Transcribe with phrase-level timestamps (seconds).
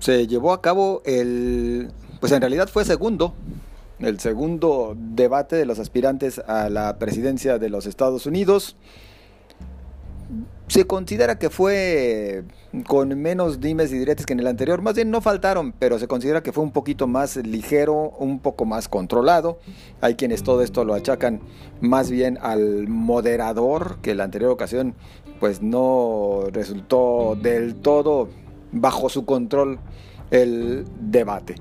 [0.00, 3.34] se llevó a cabo el, pues en realidad fue segundo,
[4.00, 8.76] el segundo debate de los aspirantes a la presidencia de los Estados Unidos.
[10.68, 12.44] Se considera que fue
[12.86, 14.80] con menos dimes y diretes que en el anterior.
[14.80, 18.64] Más bien no faltaron, pero se considera que fue un poquito más ligero, un poco
[18.64, 19.58] más controlado.
[20.00, 21.40] Hay quienes todo esto lo achacan
[21.80, 24.94] más bien al moderador, que en la anterior ocasión
[25.40, 28.28] pues no resultó del todo
[28.72, 29.78] bajo su control
[30.30, 31.56] el debate.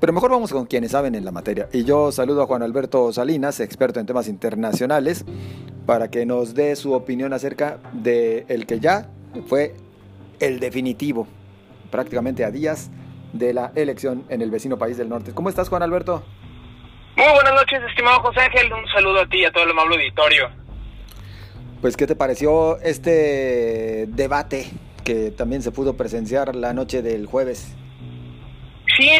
[0.00, 1.68] Pero mejor vamos con quienes saben en la materia.
[1.72, 5.26] Y yo saludo a Juan Alberto Salinas, experto en temas internacionales,
[5.84, 9.10] para que nos dé su opinión acerca de el que ya
[9.46, 9.74] fue
[10.40, 11.26] el definitivo,
[11.90, 12.90] prácticamente a días
[13.34, 15.32] de la elección en el vecino país del norte.
[15.32, 16.24] ¿Cómo estás, Juan Alberto?
[17.16, 18.72] Muy buenas noches, estimado José Ángel.
[18.72, 20.48] Un saludo a ti y a todo el amable auditorio.
[21.82, 24.70] Pues, ¿qué te pareció este debate
[25.10, 27.74] que también se pudo presenciar la noche del jueves?
[28.96, 29.10] Sí,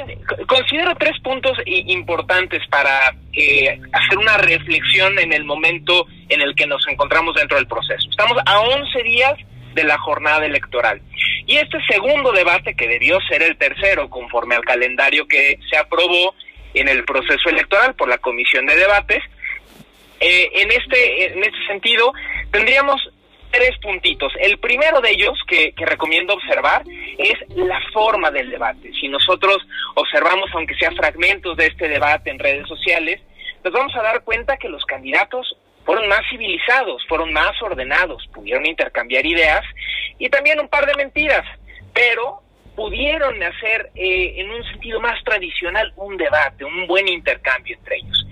[0.46, 6.68] considero tres puntos importantes para eh, hacer una reflexión en el momento en el que
[6.68, 8.08] nos encontramos dentro del proceso.
[8.08, 9.34] Estamos a 11 días
[9.74, 11.02] de la jornada electoral.
[11.46, 16.36] Y este segundo debate, que debió ser el tercero conforme al calendario que se aprobó
[16.74, 19.24] en el proceso electoral por la Comisión de Debates,
[20.20, 22.12] eh, en, este, en este sentido
[22.52, 23.00] tendríamos
[23.50, 24.32] tres puntitos.
[24.40, 26.84] El primero de ellos que, recomiendo observar
[27.18, 28.90] es la forma del debate.
[29.00, 29.58] Si nosotros
[29.94, 33.20] observamos, aunque sea fragmentos de este debate en redes sociales,
[33.64, 38.64] nos vamos a dar cuenta que los candidatos fueron más civilizados, fueron más ordenados, pudieron
[38.66, 39.64] intercambiar ideas
[40.18, 41.44] y también un par de mentiras,
[41.92, 42.42] pero
[42.76, 48.26] pudieron hacer eh, en un sentido más tradicional un debate, un buen intercambio entre ellos.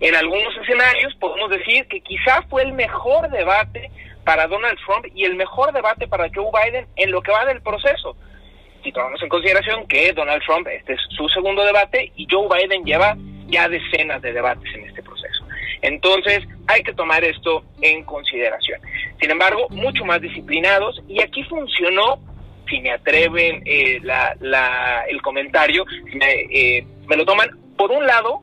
[0.00, 3.90] En algunos escenarios podemos decir que quizá fue el mejor debate
[4.24, 7.62] para Donald Trump y el mejor debate para Joe Biden en lo que va del
[7.62, 8.16] proceso.
[8.82, 12.84] Si tomamos en consideración que Donald Trump, este es su segundo debate y Joe Biden
[12.84, 13.16] lleva
[13.46, 15.44] ya decenas de debates en este proceso.
[15.82, 18.80] Entonces, hay que tomar esto en consideración.
[19.20, 22.20] Sin embargo, mucho más disciplinados y aquí funcionó,
[22.68, 25.84] si me atreven eh, la, la, el comentario,
[26.14, 28.42] me, eh, me lo toman, por un lado,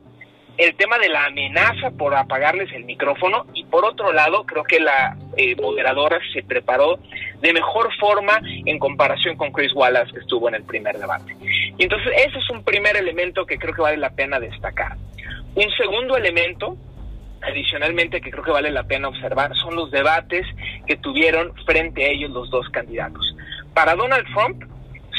[0.58, 4.80] el tema de la amenaza por apagarles el micrófono y por otro lado creo que
[4.80, 7.00] la eh, moderadora se preparó
[7.40, 11.36] de mejor forma en comparación con Chris Wallace que estuvo en el primer debate.
[11.78, 14.98] Y entonces ese es un primer elemento que creo que vale la pena destacar.
[15.54, 16.76] Un segundo elemento
[17.42, 20.46] adicionalmente que creo que vale la pena observar son los debates
[20.88, 23.36] que tuvieron frente a ellos los dos candidatos.
[23.76, 24.64] Para Donald Trump,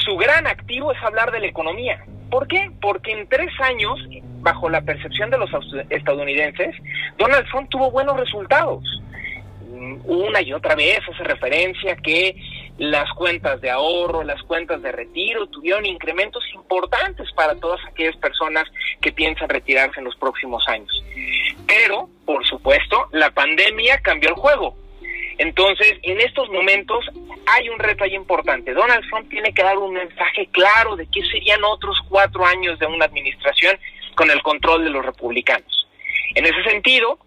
[0.04, 2.04] su gran activo es hablar de la economía.
[2.30, 2.70] ¿Por qué?
[2.80, 3.98] Porque en tres años
[4.40, 5.50] bajo la percepción de los
[5.90, 6.74] estadounidenses,
[7.16, 8.84] Donald Trump tuvo buenos resultados.
[10.04, 12.36] Una y otra vez hace referencia que
[12.78, 18.64] las cuentas de ahorro, las cuentas de retiro tuvieron incrementos importantes para todas aquellas personas
[19.00, 21.04] que piensan retirarse en los próximos años.
[21.66, 24.76] Pero, por supuesto, la pandemia cambió el juego.
[25.38, 27.04] Entonces, en estos momentos
[27.46, 28.74] hay un reto ahí importante.
[28.74, 32.86] Donald Trump tiene que dar un mensaje claro de qué serían otros cuatro años de
[32.86, 33.78] una administración
[34.16, 35.86] con el control de los republicanos.
[36.34, 37.18] En ese sentido,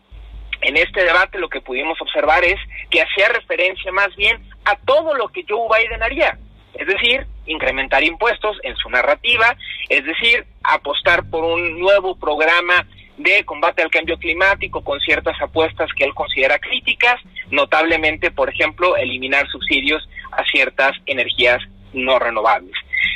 [0.62, 5.16] en este debate lo que pudimos observar es que hacía referencia más bien a todo
[5.16, 6.38] lo que Joe Biden haría,
[6.74, 9.56] es decir, incrementar impuestos en su narrativa,
[9.90, 12.86] es decir, apostar por un nuevo programa
[13.18, 17.20] de combate al cambio climático con ciertas apuestas que él considera críticas,
[17.52, 21.62] notablemente, por ejemplo, eliminar subsidios a ciertas energías
[21.94, 22.74] no renovables.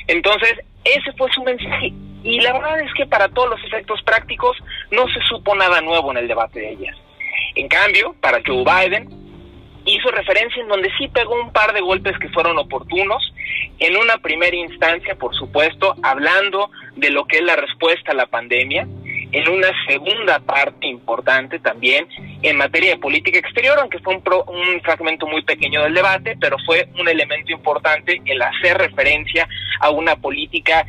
[0.07, 0.53] Entonces,
[0.83, 1.93] ese fue su mensaje.
[2.23, 4.57] Y la verdad es que para todos los efectos prácticos
[4.91, 6.97] no se supo nada nuevo en el debate de ellas.
[7.55, 9.09] En cambio, para Joe Biden,
[9.85, 13.31] hizo referencia en donde sí pegó un par de golpes que fueron oportunos.
[13.79, 18.25] En una primera instancia, por supuesto, hablando de lo que es la respuesta a la
[18.25, 18.87] pandemia.
[19.31, 22.07] En una segunda parte importante también
[22.49, 26.57] en materia de política exterior, aunque fue un, un fragmento muy pequeño del debate, pero
[26.65, 29.47] fue un elemento importante el hacer referencia
[29.79, 30.85] a una política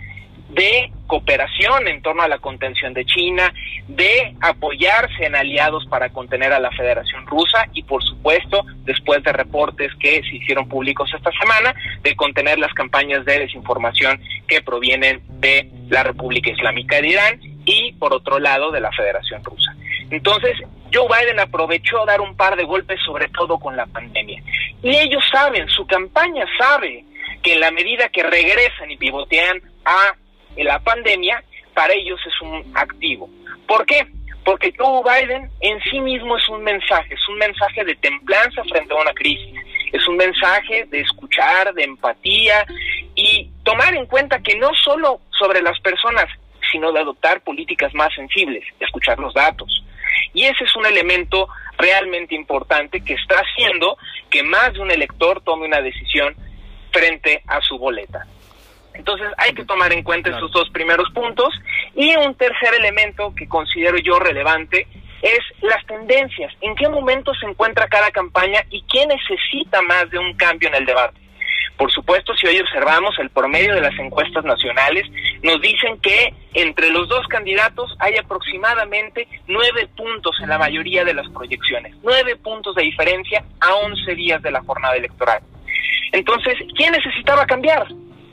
[0.50, 3.52] de cooperación en torno a la contención de China,
[3.88, 9.32] de apoyarse en aliados para contener a la Federación Rusa y, por supuesto, después de
[9.32, 15.22] reportes que se hicieron públicos esta semana, de contener las campañas de desinformación que provienen
[15.40, 19.74] de la República Islámica de Irán y, por otro lado, de la Federación Rusa.
[20.10, 20.56] Entonces,
[20.92, 24.42] Joe Biden aprovechó dar un par de golpes, sobre todo con la pandemia.
[24.82, 27.04] Y ellos saben, su campaña sabe
[27.42, 30.14] que en la medida que regresan y pivotean a
[30.56, 31.42] la pandemia,
[31.74, 33.28] para ellos es un activo.
[33.66, 34.06] ¿Por qué?
[34.44, 38.94] Porque Joe Biden en sí mismo es un mensaje, es un mensaje de templanza frente
[38.94, 39.54] a una crisis,
[39.92, 42.64] es un mensaje de escuchar, de empatía
[43.14, 46.26] y tomar en cuenta que no solo sobre las personas,
[46.70, 49.84] sino de adoptar políticas más sensibles, escuchar los datos.
[50.32, 51.48] Y ese es un elemento
[51.78, 53.96] realmente importante que está haciendo
[54.30, 56.34] que más de un elector tome una decisión
[56.92, 58.26] frente a su boleta.
[58.94, 61.52] Entonces hay que tomar en cuenta esos dos primeros puntos
[61.94, 64.86] y un tercer elemento que considero yo relevante
[65.22, 70.18] es las tendencias, en qué momento se encuentra cada campaña y quién necesita más de
[70.18, 71.25] un cambio en el debate.
[71.76, 75.06] Por supuesto, si hoy observamos el promedio de las encuestas nacionales,
[75.42, 81.12] nos dicen que entre los dos candidatos hay aproximadamente nueve puntos en la mayoría de
[81.12, 85.40] las proyecciones, nueve puntos de diferencia a once días de la jornada electoral.
[86.12, 87.86] Entonces, ¿quién necesitaba cambiar?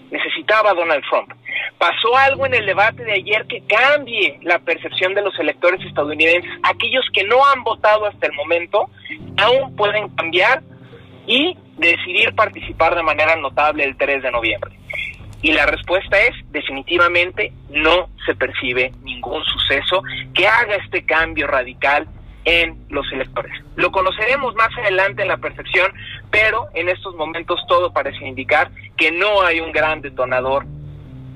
[0.10, 1.34] Necesitaba Donald Trump.
[1.78, 6.50] Pasó algo en el debate de ayer que cambie la percepción de los electores estadounidenses.
[6.63, 8.90] Aquellos que no han votado hasta el momento
[9.38, 10.62] aún pueden cambiar
[11.28, 14.71] y decidir participar de manera notable el 3 de noviembre.
[15.41, 20.01] Y la respuesta es, definitivamente no se percibe ningún suceso
[20.33, 22.07] que haga este cambio radical
[22.45, 23.53] en los electores.
[23.75, 25.91] Lo conoceremos más adelante en la percepción,
[26.31, 30.65] pero en estos momentos todo parece indicar que no hay un gran detonador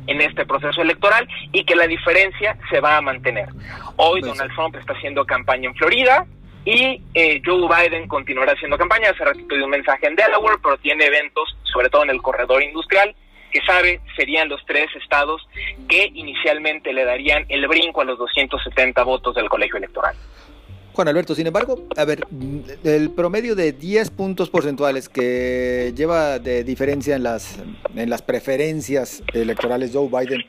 [0.07, 3.49] en este proceso electoral y que la diferencia se va a mantener.
[3.97, 6.25] Hoy pues Donald Trump está haciendo campaña en Florida,
[6.67, 9.11] y eh, Joe Biden continuará haciendo campaña.
[9.11, 12.61] Hace ratito dio un mensaje en Delaware, pero tiene eventos, sobre todo en el corredor
[12.61, 13.15] industrial,
[13.53, 15.47] que sabe serían los tres estados
[15.87, 20.13] que inicialmente le darían el brinco a los 270 votos del colegio electoral.
[20.91, 22.27] Juan Alberto, sin embargo, a ver,
[22.83, 27.59] el promedio de 10 puntos porcentuales que lleva de diferencia en las,
[27.95, 30.43] en las preferencias electorales Joe Biden,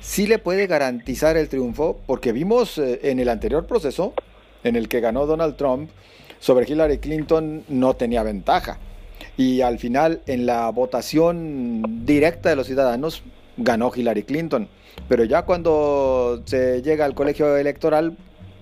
[0.00, 1.98] ¿sí le puede garantizar el triunfo?
[2.06, 4.12] Porque vimos eh, en el anterior proceso
[4.64, 5.90] en el que ganó Donald Trump
[6.38, 8.78] sobre Hillary Clinton no tenía ventaja.
[9.36, 13.22] Y al final, en la votación directa de los ciudadanos,
[13.56, 14.68] ganó Hillary Clinton.
[15.08, 18.16] Pero ya cuando se llega al colegio electoral,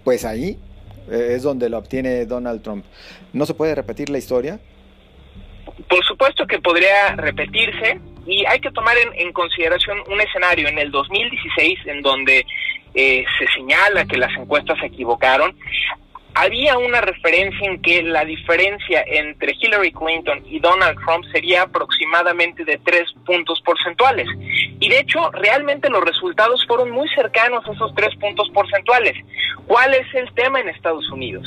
[0.05, 0.59] pues ahí
[1.11, 2.85] eh, es donde lo obtiene Donald Trump.
[3.33, 4.61] ¿No se puede repetir la historia?
[5.89, 10.91] Por supuesto que podría repetirse y hay que tomar en, consideración un escenario en el
[10.91, 12.45] 2016 en donde
[12.95, 15.55] eh, se señala que las encuestas se equivocaron,
[16.35, 22.65] había una referencia en que la diferencia entre Hillary Clinton y Donald Trump sería aproximadamente
[22.65, 24.27] de tres puntos porcentuales.
[24.79, 29.15] Y de hecho, realmente los resultados fueron muy cercanos a esos tres puntos porcentuales.
[29.67, 31.47] ¿Cuál es el tema en Estados Unidos?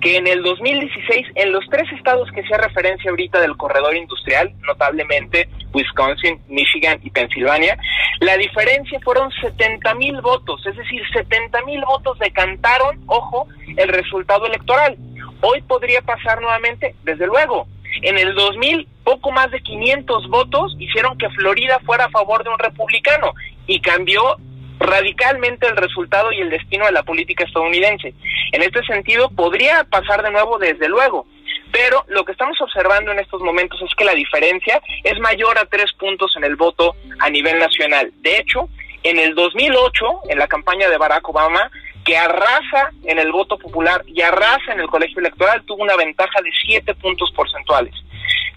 [0.00, 4.52] Que en el 2016, en los tres estados que se referencia ahorita del corredor industrial,
[4.66, 7.78] notablemente Wisconsin, Michigan y Pensilvania,
[8.22, 14.46] la diferencia fueron 70 mil votos, es decir, 70 mil votos decantaron, ojo, el resultado
[14.46, 14.96] electoral.
[15.40, 17.66] Hoy podría pasar nuevamente, desde luego.
[18.00, 22.50] En el 2000, poco más de 500 votos hicieron que Florida fuera a favor de
[22.50, 23.34] un republicano
[23.66, 24.36] y cambió
[24.78, 28.14] radicalmente el resultado y el destino de la política estadounidense.
[28.52, 31.26] En este sentido, podría pasar de nuevo, desde luego.
[31.72, 35.64] Pero lo que estamos observando en estos momentos es que la diferencia es mayor a
[35.64, 38.12] tres puntos en el voto a nivel nacional.
[38.16, 38.68] De hecho,
[39.02, 41.70] en el 2008, en la campaña de Barack Obama,
[42.04, 46.40] que arrasa en el voto popular y arrasa en el colegio electoral, tuvo una ventaja
[46.42, 47.94] de siete puntos porcentuales.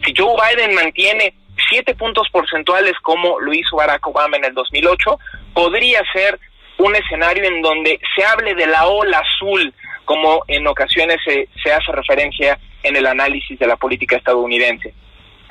[0.03, 1.33] Si Joe Biden mantiene
[1.69, 5.19] siete puntos porcentuales como lo hizo Barack Obama en el 2008,
[5.53, 6.39] podría ser
[6.77, 9.73] un escenario en donde se hable de la ola azul,
[10.05, 14.93] como en ocasiones se, se hace referencia en el análisis de la política estadounidense.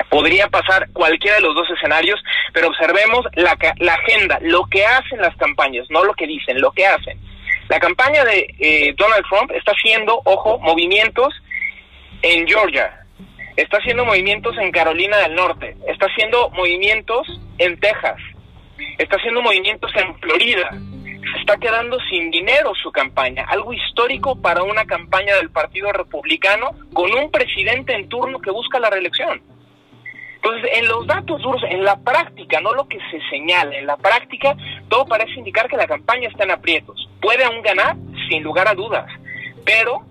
[0.09, 2.21] Podría pasar cualquiera de los dos escenarios,
[2.53, 6.71] pero observemos la, la agenda, lo que hacen las campañas, no lo que dicen, lo
[6.71, 7.19] que hacen.
[7.69, 11.33] La campaña de eh, Donald Trump está haciendo, ojo, movimientos
[12.21, 13.05] en Georgia,
[13.55, 18.17] está haciendo movimientos en Carolina del Norte, está haciendo movimientos en Texas,
[18.97, 20.69] está haciendo movimientos en Florida.
[21.39, 27.13] Está quedando sin dinero su campaña, algo histórico para una campaña del Partido Republicano con
[27.13, 29.41] un presidente en turno que busca la reelección.
[30.35, 33.97] Entonces, en los datos duros, en la práctica, no lo que se señala, en la
[33.97, 34.55] práctica,
[34.89, 37.09] todo parece indicar que la campaña está en aprietos.
[37.19, 37.95] Puede aún ganar,
[38.29, 39.07] sin lugar a dudas,
[39.65, 40.05] pero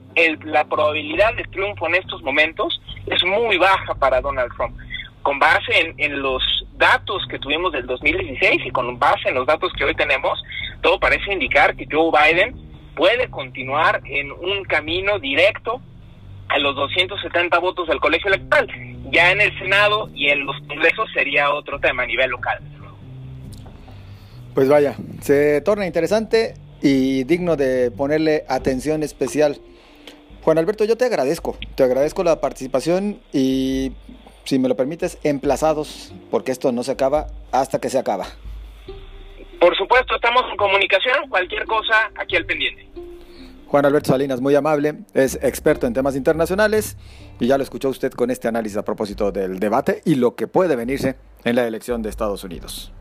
[0.44, 4.76] la probabilidad de triunfo en estos momentos es muy baja para Donald Trump.
[5.22, 6.42] Con base en, los
[6.76, 10.42] datos que tuvimos del 2016 y con base en los datos que hoy tenemos,
[10.82, 12.54] todo parece indicar que Joe Biden
[12.94, 15.80] puede continuar en un camino directo
[16.48, 18.68] a los 270 votos del colegio electoral.
[19.10, 22.58] Ya en el Senado y en los congresos sería otro tema a nivel local.
[24.54, 29.58] Pues vaya, se torna interesante y digno de ponerle atención especial.
[30.42, 33.92] Juan Alberto, yo te agradezco, te agradezco la participación y
[34.44, 38.26] si me lo permites, emplazados, porque esto no se acaba hasta que se acaba.
[39.60, 42.86] Por supuesto, estamos en comunicación, cualquier cosa aquí al pendiente.
[43.66, 46.96] Juan Alberto Salinas, muy amable, es experto en temas internacionales
[47.40, 50.46] y ya lo escuchó usted con este análisis a propósito del debate y lo que
[50.46, 52.92] puede venirse en la elección de Estados Unidos.